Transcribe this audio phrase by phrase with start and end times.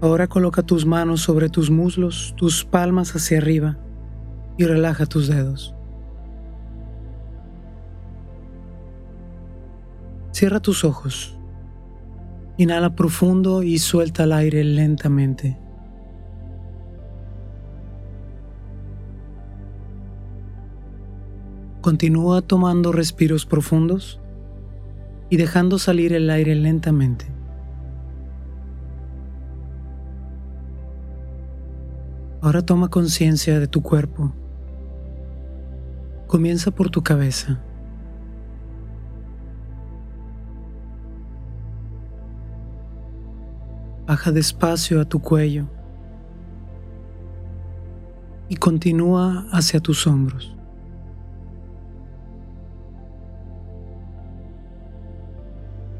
[0.00, 3.78] Ahora coloca tus manos sobre tus muslos, tus palmas hacia arriba
[4.58, 5.74] y relaja tus dedos.
[10.32, 11.38] Cierra tus ojos.
[12.58, 15.58] Inhala profundo y suelta el aire lentamente.
[21.80, 24.20] Continúa tomando respiros profundos
[25.30, 27.35] y dejando salir el aire lentamente.
[32.46, 34.32] Ahora toma conciencia de tu cuerpo.
[36.28, 37.60] Comienza por tu cabeza.
[44.06, 45.66] Baja despacio a tu cuello
[48.48, 50.56] y continúa hacia tus hombros.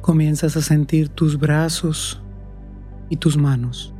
[0.00, 2.22] Comienzas a sentir tus brazos
[3.10, 3.94] y tus manos.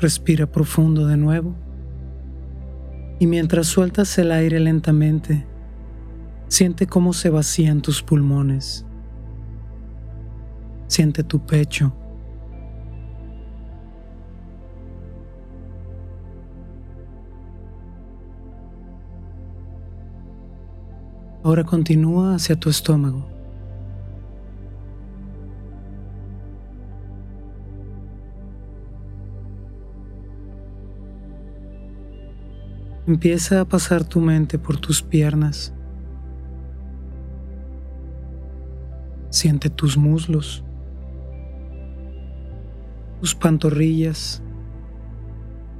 [0.00, 1.54] Respira profundo de nuevo.
[3.18, 5.46] Y mientras sueltas el aire lentamente,
[6.48, 8.86] siente cómo se vacían tus pulmones.
[10.86, 11.92] Siente tu pecho.
[21.42, 23.39] Ahora continúa hacia tu estómago.
[33.10, 35.74] Empieza a pasar tu mente por tus piernas.
[39.30, 40.62] Siente tus muslos,
[43.18, 44.40] tus pantorrillas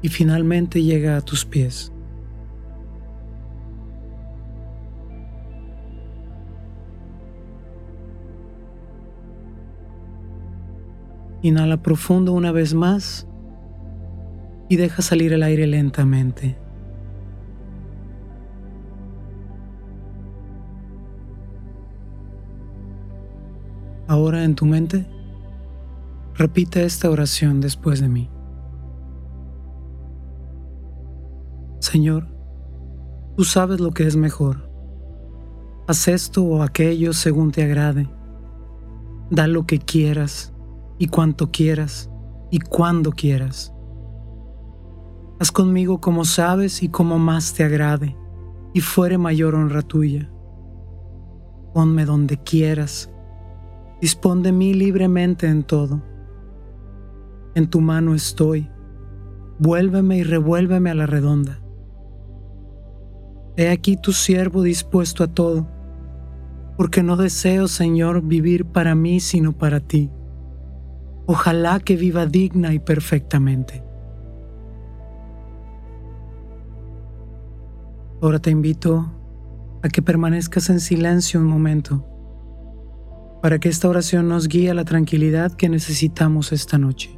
[0.00, 1.92] y finalmente llega a tus pies.
[11.42, 13.28] Inhala profundo una vez más
[14.70, 16.56] y deja salir el aire lentamente.
[24.18, 25.06] Ahora en tu mente,
[26.34, 28.28] repite esta oración después de mí.
[31.78, 32.26] Señor,
[33.36, 34.68] tú sabes lo que es mejor.
[35.86, 38.10] Haz esto o aquello según te agrade.
[39.30, 40.52] Da lo que quieras
[40.98, 42.10] y cuanto quieras
[42.50, 43.72] y cuando quieras.
[45.38, 48.16] Haz conmigo como sabes y como más te agrade
[48.74, 50.28] y fuere mayor honra tuya.
[51.72, 53.12] Ponme donde quieras
[54.00, 56.00] Dispón de mí libremente en todo.
[57.56, 58.70] En tu mano estoy.
[59.58, 61.60] Vuélveme y revuélveme a la redonda.
[63.56, 65.66] He aquí tu siervo dispuesto a todo,
[66.76, 70.12] porque no deseo, Señor, vivir para mí, sino para ti.
[71.26, 73.82] Ojalá que viva digna y perfectamente.
[78.22, 79.10] Ahora te invito
[79.82, 82.04] a que permanezcas en silencio un momento
[83.40, 87.17] para que esta oración nos guíe a la tranquilidad que necesitamos esta noche.